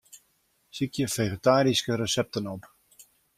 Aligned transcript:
Sykje 0.77 1.07
fegetaryske 1.15 1.99
resepten 2.03 2.49
op. 2.55 2.67